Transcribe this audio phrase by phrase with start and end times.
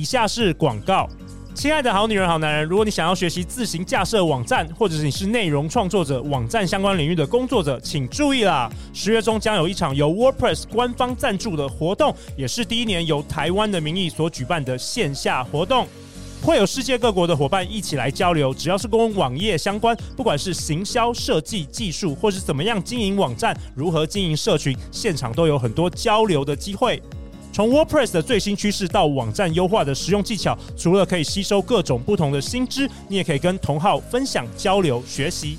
[0.00, 1.06] 以下是广告。
[1.54, 8.72] 亲爱的好女人、好男人，如果你想要学习自行架设网站，或者是你是内容创作者、网站相关领域的工作者，请注意啦！
[8.94, 15.86] 十月中将有一场由 WordPress 官方赞助的活动，也是第一年由台湾的名义所举办的线下活动，
[16.40, 18.54] 会有世界各国的伙伴一起来交流。
[18.54, 27.02] 只要是跟网页相关，不管是行销、设计、技术，或是怎么样经营网站、如何经营社群，现场都有很多交流的机会。
[27.52, 35.58] 从 WordPress 的最新趋势到网站优化的实用技巧，除了可以吸收各种不同的新知，你也可以跟同好分享、交流、学习。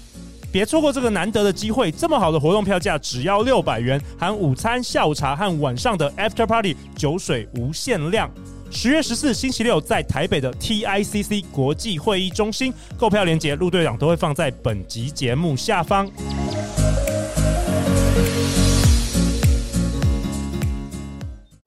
[0.52, 1.90] 别错过这个难得的机会！
[1.90, 8.30] 这么好的活动票价只要六百元，含午餐、下午茶和晚上的 After Party，酒水无限量。
[8.70, 16.10] 十月十四星期六，在台北的 TICC 国际会议中心，购票链接陆队长都会放在本集节目下方。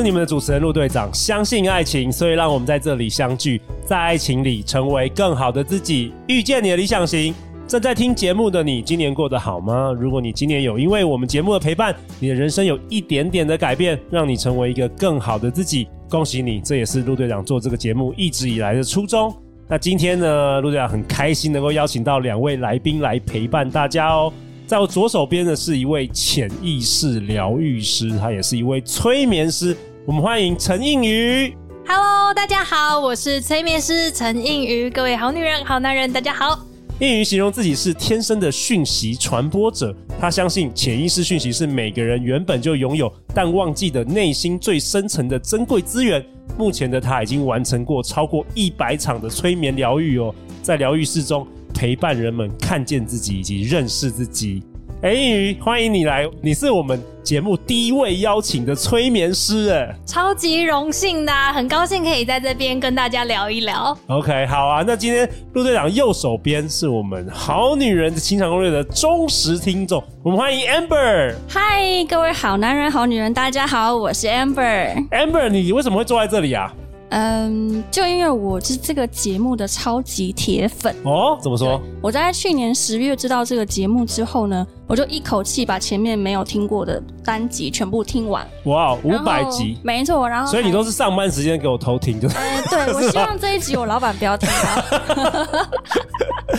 [0.00, 1.12] 是你们的主持人陆队长。
[1.12, 3.60] 相信爱情，所以让我们在这里相聚。
[3.84, 7.34] 在爱情里成为更好的自己，遇见你的理想型。
[7.68, 9.94] 正在听节目的你，今年过得好吗？
[10.00, 16.62] 如果你今年有因为我们节目的陪伴，你的人生有一点点的改变，让你成为一个更好的自己，恭喜你！
[16.62, 19.30] 这也是陆队长做这个节目一直以来的初衷。
[19.68, 24.32] 那今天呢，陆队长很开心能够邀请到两位来宾来陪伴大家哦。
[24.66, 29.76] 在我左手边的是一位潜意识疗愈师，他也是一位催眠师。
[30.06, 31.54] 我们欢迎陈映瑜。
[31.86, 34.88] Hello，大家好，我是催眠师陈映瑜。
[34.88, 36.58] 各位好女人、好男人，大家好。
[37.00, 46.24] 映瑜形容自己是天生的讯息传播者，他相信潜意识讯息是每个人原本就拥有，但忘记的内心最深层的珍贵资源。
[46.56, 54.62] 目前的他已经完成过超过一百场的催眠疗愈哦，在疗愈室中陪伴人们看见自己以及认识自己。
[55.02, 56.28] 哎，欢迎你来！
[56.42, 63.96] 你是我们节目第一位邀请的催眠师，哎，超级荣幸的，很高兴可以在这边跟大家聊一聊。
[64.08, 71.34] OK，好啊，那今天陆队长右手边是我们《好女人的情场攻略》的忠实听众，我们欢迎 Amber。
[71.48, 75.08] 嗨，各位好男人、好女人，大家好，我是 Amber。
[75.08, 76.70] Amber，你为什么会坐在这里啊？
[77.10, 81.38] 嗯，就因为我是这个节目的超级铁粉哦。
[81.42, 81.80] 怎么说？
[82.00, 88.46] 我在去年十月知道这个节目之后呢，我就一口气把前面没有听过的单集全部听完。
[88.64, 90.28] 哇，五百集，没错。
[90.28, 92.36] 然后，所以你都是上班时间给我偷听，就是。
[92.36, 95.56] 哎，对， 我希望这一集我老板不要听到。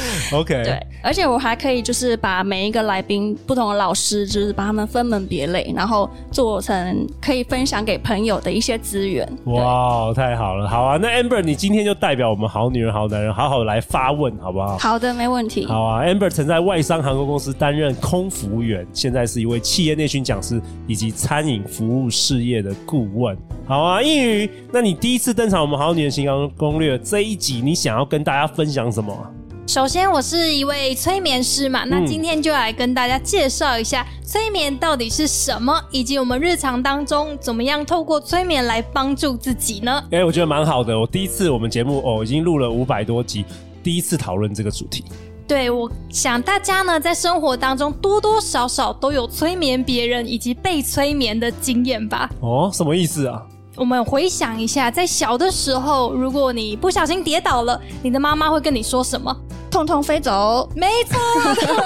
[0.33, 9.27] OK，对，而且我还可以就是把每一个来宾不同的老师，就是把他们分门别类，然后做成可以分享给朋友的一些资源。
[9.45, 14.77] 哇，太好了，好啊，那 Amber，你今天就代表我们好女人、好男人，好好来发问，好不好？
[14.77, 15.65] 好的，没问题。
[15.65, 23.37] 好啊，Amber 曾在外商航空公司担任空服务员，现在是一位企业内训讲师以及餐饮服务事业的顾问。
[23.65, 29.15] 好啊，英语，那你第一次登场我们好女人情场攻略这一集，你想要跟大家分享什么？
[29.71, 40.03] 首先，我是一位催眠师嘛，那今天就来跟大家介绍一下催眠到底是什么，以及我们日常当中怎么样透过催眠来帮助自己呢？
[40.11, 40.99] 哎、欸，我觉得蛮好的。
[40.99, 43.45] 我第一次我们节目哦，已经录了五百多集，
[43.81, 45.05] 第一次讨论这个主题。
[45.47, 52.29] 对，我想大家呢，在生活当中多多少少都有催眠别人以及被催眠的经验吧？
[52.41, 53.41] 哦，什么意思啊？
[53.77, 59.33] 我们回想一下，在小的时候，如果你不小心跌倒了，你的妈妈会跟你说什么？
[59.71, 61.77] 痛痛飞走，没错，痛痛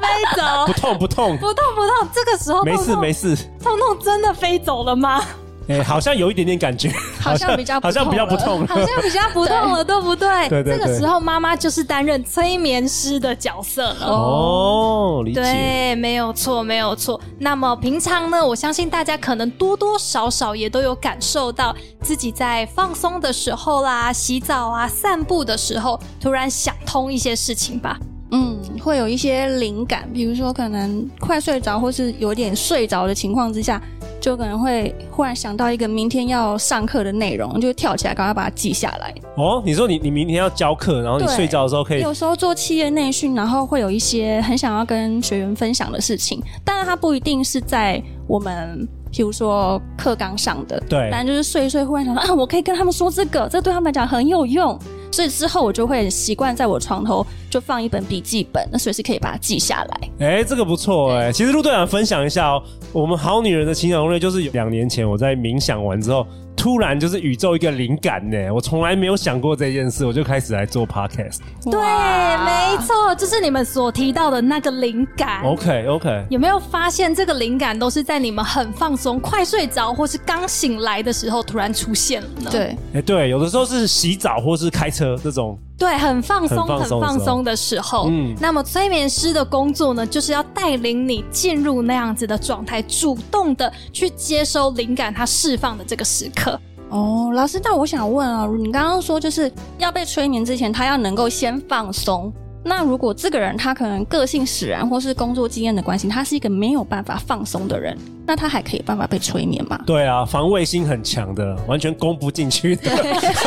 [0.00, 2.08] 飞走，不 痛不痛，不痛不痛。
[2.14, 3.26] 这个时候痛痛没事。
[3.28, 5.20] 没事，痛痛真的飞走了吗？
[5.68, 6.88] 哎、欸，好像有一点点感觉，
[7.22, 10.48] 好像比较好像比较不痛，好像比较不痛了， 对，不对？
[10.48, 10.78] 对对对。
[10.78, 14.06] 这个时候妈妈就是担任催眠师的角色了。
[14.06, 15.40] 哦，理解。
[15.40, 17.20] 对，没有错，没有错。
[17.38, 27.98] 那么平常呢，我相信大家可能多多少少也都有感受到自己在放松的时候啦、洗澡啊、散步的时候，突然想通一些事情吧。
[28.34, 33.80] 嗯，会有一些灵感，比如说可能快睡着，或是有点睡着的情况之下。
[34.22, 39.12] 就可能会忽然想到一个明天要上课的内容，就跳起来赶快把它记下来。
[39.36, 42.00] 哦，你说你你明天要教课，然后你睡觉的时候可以。
[42.00, 50.80] 有时候做企业内训，然后会有一些很想要跟学员分享的事情，当然它不一定是在我们，譬如说课纲上的。
[50.88, 51.08] 对。
[51.10, 54.78] 但就是睡一睡，忽然想到啊，我可以跟他们说这个，这对他们来讲很有用。
[55.12, 60.08] 所以之后我就会习惯在我床头就放一本笔记本，那随时可以把它记下来。
[60.18, 61.32] 哎、欸，这个不错哎、欸。
[61.32, 62.62] 其实陆队长分享一下哦，
[62.92, 66.26] 我们好女人的情感攻略就是两年前我在冥想完之后。
[66.62, 71.38] 突然就是宇宙一个灵感呢，我从来没有想过这件事，我就开始来做 podcast。
[71.64, 75.42] 对，没错，就是你们所提到的那个灵感。
[75.42, 82.50] OK OK，有没有发现这个灵感都是在你们很放松、快睡着或是刚醒来的时候突然出现了呢？
[82.52, 85.58] 对，哎、欸，对，有的时候是洗澡或是开车这种。
[85.82, 88.06] 对，很放松、很放松的时候。
[88.08, 96.56] 嗯，那么催眠师的工作呢，就是要带领你进入那样子的状态，主动的去接收灵感它释放的这个时刻。
[96.88, 102.32] 哦，老师，那我想问啊，你刚刚说就是要被催眠之前，他要能够先放松。
[102.64, 109.80] 那如果这个人他可能个性使然，或是工作经验的关系，他是一个没有办法放松的人，那他还可以办法被催眠吗？
[109.84, 112.90] 对啊，防卫心很强的，完全攻不进去的，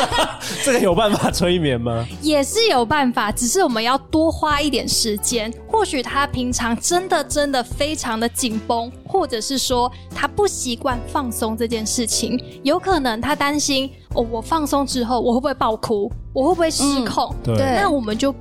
[0.62, 2.06] 这个有办法催眠吗？
[2.20, 5.52] 也是有办法，只是我们要多花一点时间。
[5.66, 17.34] 或许他平常真的真的非常的紧绷，或者是说他不习惯放松这件事情，有可能他担心哦，我放松之后我会不会爆哭，我会不会失控？
[17.46, 18.34] 嗯、对，那我们就。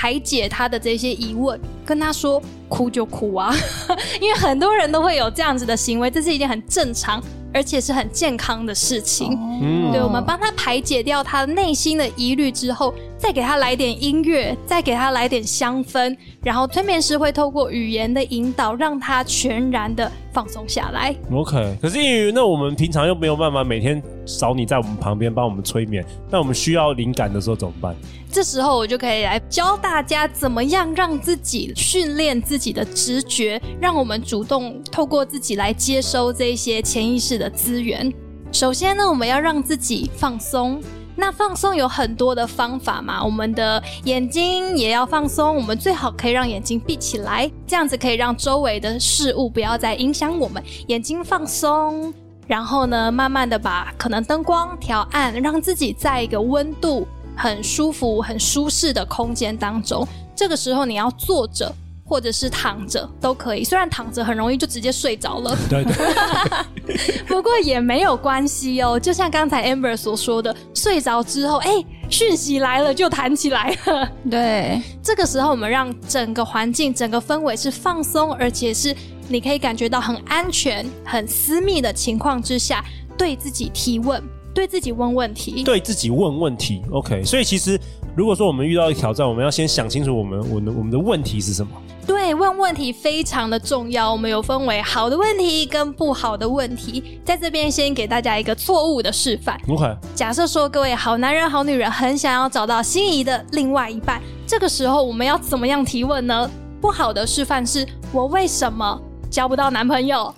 [0.00, 3.52] 排解他的这些疑问，跟他说哭就哭啊，
[4.22, 7.20] 因为很多人都会有这样子的行为，这是一件很正常
[7.52, 9.36] 而且是很健康的事情。
[9.60, 21.14] 嗯，对，我们帮他排解掉他内心的疑虑之后，再给他来点音乐，再给他来点香氛，然后催眠师会透过语言的引导，让他全然的放松下来。
[21.32, 27.94] OK，可是那我们平常又没有办法每天找你在我们旁边帮我们催眠，那我们需要灵感的时候怎么办？
[28.30, 38.12] 这时候我就可以来教大家怎么样让自己训练自己的直觉，让我们主动透过自己来接收这些潜意识的资源。
[38.52, 40.80] 首先呢，我们要让自己放松。
[41.20, 50.62] 那放松有很多的方法嘛，我们的眼睛也要放松，我们最好可以让眼睛闭起来，这样子可以让周围的事物不要再影响我们。
[50.86, 52.14] 眼睛放松，
[52.46, 57.04] 然后呢，慢慢的把可能灯光调暗，让自己在一个温度
[57.36, 60.06] 很舒服、很舒适的空间当中。
[60.36, 61.74] 这个时候你要坐着。
[62.08, 65.84] 或者是躺着都可以，虽然躺着很容易就直接睡着了，对
[66.86, 68.98] 对， 不过也没有关系哦。
[68.98, 74.10] 就像刚才 Amber 所说的，睡着之后，哎，讯息来了就弹起来了。
[74.30, 78.96] 对， 这个时候我们让整个环境、整个氛围是放松，而且是
[79.28, 82.82] 你可以感觉到很安全、很私密的情况之下，
[83.18, 84.22] 对自己提问，
[84.54, 86.80] 对自己问问题，对自己问问题。
[86.90, 87.78] OK，所以其实
[88.18, 91.70] 如果说我们遇到挑战，我们要先想清楚我们我们我们的问题是什么。
[92.04, 94.10] 对，问问题非常的重要。
[94.10, 99.56] 我们有分为好的问题跟不好的问题，在这边先给大家一个错误的示范。
[99.68, 106.50] 如何假设说各位好男人、好女人很想要找到心仪的另外一半，这个时候我们要怎么样提问呢？
[106.80, 109.00] 不好的示范是我为什么
[109.30, 110.34] 交不到男朋友？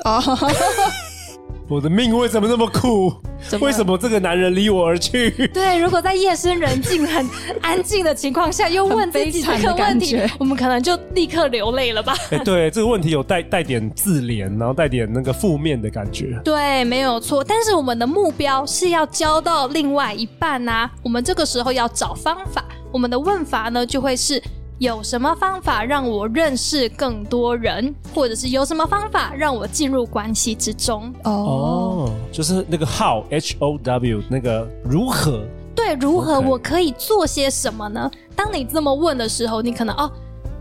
[1.70, 3.14] 我的命为什么那么苦？
[3.60, 5.30] 为什么这个男人离我而去？
[5.54, 7.24] 对，如果在夜深人静、很
[7.62, 12.12] 安静的情况下，又问自己这个问题，我们可能就立刻流泪了吧？
[12.32, 16.40] 哎，对，这个问题有带带点自怜，然后带点那个负面的感觉。
[16.44, 17.44] 对，没有错。
[17.44, 22.64] 但是我们的目标是要交到另外一半啊，我们这个时候要找方法。
[22.90, 24.42] 我们的问法呢，就会是。
[24.80, 31.12] 有什么方法让我认识更多人，或者是有什么方法让我进入关系之中？
[31.24, 35.44] 哦，哦，就是那个 how h o w 那个如何？
[35.76, 38.10] 对，如何我可以做些什么呢？
[38.34, 40.10] 当你这么问的时候，你可能哦，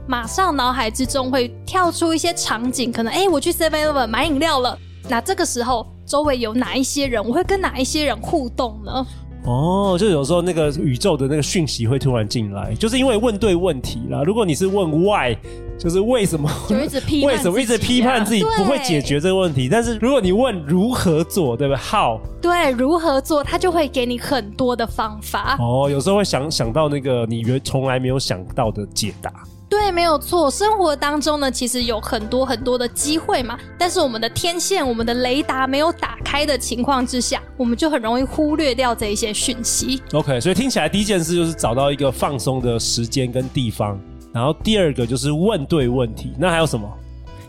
[0.05, 4.77] 马上脑海之中会跳出一些场景，可能哎，我去 Seven Eleven 买饮料了。
[5.07, 7.25] 那这个时候周围有哪一些人？
[7.25, 9.07] 我会跟哪一些人互动呢？
[9.46, 14.22] 哦，就有时候那个宇宙的那个讯息会突然进来，就是因为问对问题啦。
[14.24, 15.36] 如果你是问 why，
[15.79, 19.69] 就是为什么，就一直批为什么一直批判自己不会解决这个问题。
[19.69, 22.19] 但是如果你问如何做，对不对？How？
[22.41, 25.58] 对，如何做，他就会给你很多的方法。
[25.58, 29.31] 哦，有时候会想想到那个你原从来没有想到的解答。
[29.69, 30.49] 对，没有错。
[30.49, 40.01] 生活当中呢，其实有很多很多的机会嘛，但是我们的天线、我们的雷达没有打开的情况之下，我们就很容易忽略掉这一些讯息。
[40.13, 43.99] OK，所以听起来第一件事就是找到一个放松的时间跟地方，
[44.33, 46.33] 然后第二个就是问对问题。
[46.39, 46.89] 那还有什么？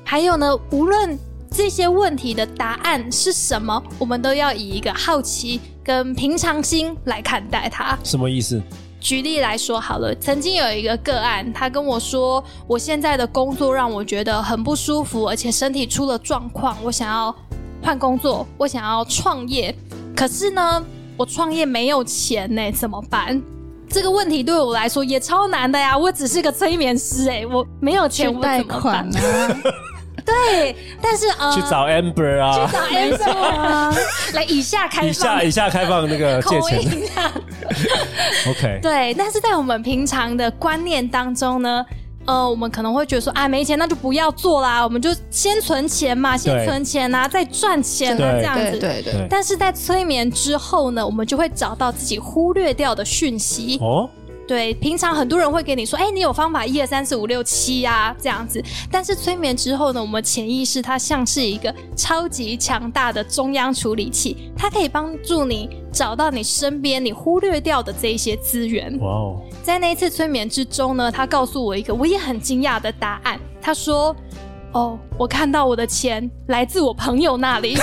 [0.04, 1.18] 还有呢，无论
[1.50, 7.98] 这些问题的答案是什么，我们都要以一个好奇跟平常心来看待它。
[8.04, 8.60] 什么意思？
[9.00, 17.34] 举例来说好了，曾经有一个个案，他跟我说，我现在的工作让我觉得很不舒服，而且身体出了状况，我想要
[17.82, 19.74] 换工作，我想要创业，
[20.14, 20.84] 可是呢，
[21.16, 23.42] 我创业没有钱呢，怎么办？
[23.88, 25.98] 这个问题对我来说也超难的呀！
[25.98, 29.56] 我只是个催眠师哎、欸，我没有钱，我贷款啊。
[30.30, 33.94] 对，但是呃，去找 Amber 啊，去找 Amber 啊，
[34.34, 36.80] 来以下开放，以下以下开放那个 借钱。
[38.48, 41.84] OK，对，但是在我们平常的观念当中呢，
[42.26, 48.78] 呃，我们可能会觉得说，啊，没钱那就不要做啦，我们就先存钱嘛，先存钱啊，再赚钱啊，这样子。
[48.78, 49.26] 对对对。
[49.28, 53.78] 但是在催眠之后呢，我们就会找到自己忽略掉的讯息。
[53.80, 54.08] 哦。
[54.50, 58.60] 对，平常很多人会给你说，哎，你有方法一二三四五六七呀，这样子。
[58.90, 68.98] 但是催眠之后呢，我们潜意识它像是一个超级强大的中央处理器，它可以帮助你找到你身边你忽略掉的这一些资源。
[68.98, 69.40] 哇哦！
[69.62, 73.38] 在那一次催眠之中呢，他告诉我一个我也很惊讶的答案。
[73.62, 74.16] 他说
[74.74, 77.76] ：“哦，我看到我的钱来自我朋友那里。”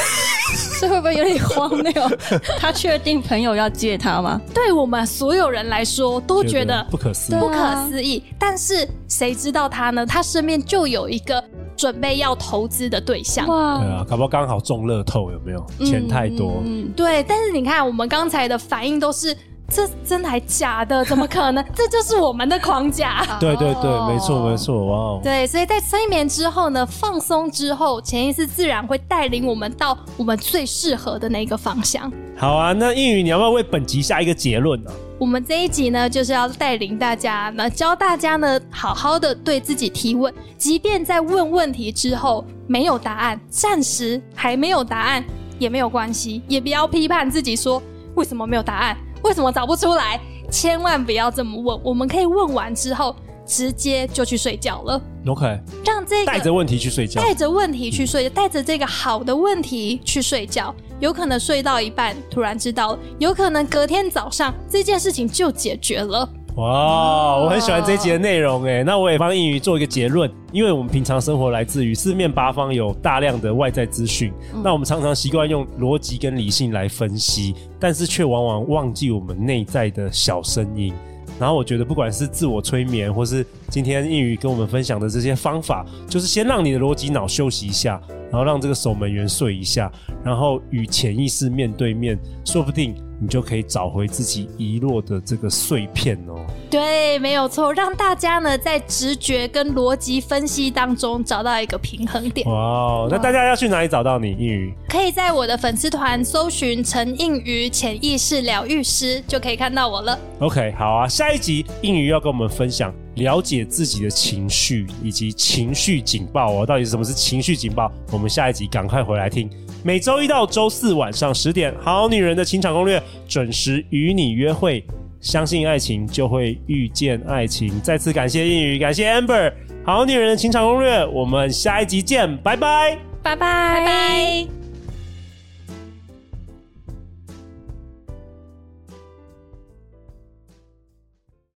[0.82, 1.92] 这会不会有点荒谬？
[2.60, 4.40] 他确定朋友要借他吗？
[4.54, 8.24] 对我们所有人来说都觉得不可思议，不可思议。
[8.40, 10.06] 但是谁知道他呢？
[10.06, 11.44] 他身边就有一个
[11.76, 13.48] 准备要投资的对象。
[13.48, 15.66] 哇，对啊，搞不好刚好中乐透，有没有？
[15.86, 16.62] 钱太多。
[16.66, 17.24] 嗯，对。
[17.24, 19.36] 但是你看，我们刚才的反应都是。
[19.70, 21.04] 这真的还假的？
[21.06, 21.64] 怎么可能？
[21.76, 23.26] 这就是我们的框架。
[23.40, 25.20] 对对对，没错没错，哇哦！
[25.22, 32.12] 对，所以在催眠之后呢，放松之后，潜意识自然会带领我们到我们最适合的那个方向。
[32.38, 34.92] 好啊，那映宇，你要不要为本集下一个结论呢？
[35.20, 45.24] 我们这一集呢，就是要带领大家那，教大家呢，好好的对自己提问，即便在问问题之后没有答案，暂时还没有答案
[45.60, 47.82] 也没有关系，也不要批判自己说
[48.14, 48.96] 为什么没有答案。
[49.28, 50.18] 为什么找不出来？
[50.50, 51.78] 千万不要这么问。
[51.84, 53.14] 我们可以问完之后，
[53.46, 55.02] 直接就去睡觉了。
[55.28, 60.74] OK，让这个带着问题去睡觉，带着问题去睡，带着这个好的问题去睡觉。
[61.02, 66.28] 有可能睡到一半突然知道了，有可能隔天早上这件事情就解决了。
[66.58, 80.92] 哇，我很喜欢这一集的内容诶，那我也帮英语做一个结论，因为我们平常生活来自于四面八方有大量的外在资讯，嗯、那我们常常习惯用逻辑跟理性来分析，但是却往往忘记我们内在的小声音。
[81.40, 89.92] 然后我觉得，不管是自我催眠，或是今天映宇跟我们分享的这些方法，就是先让你的逻辑脑休息一下，然后让这个守门员睡一下，
[90.24, 96.46] 然后与潜意识面对面，说不定你就可以找回自己遗落的这个碎片哦。
[96.70, 102.48] 对，没有错，让大家呢在直觉跟逻辑分析当中找到一个平衡点。
[102.48, 104.74] 哇，那大家要去哪里找到你，映宇？
[104.88, 110.18] 可以在我的粉丝团搜寻陈应瑜潜意识疗愈师，就可以看到我了。
[110.40, 117.92] OK，好啊，下一集映宇要跟我们分享了解自己的情绪以及情绪警报哦，到底什么是情绪警报？
[118.12, 119.50] 我们下一集赶快回来听。
[119.84, 124.84] 每周一到周四晚上十点，《好女人的情场攻略》准时与你约会。
[125.20, 127.82] 相信爱情，就会遇见爱情。
[127.82, 129.50] 再次感谢英语，感谢 Amber，
[129.84, 134.57] 《好女人的情场攻略》，我们下一集见，拜拜，拜拜，拜拜。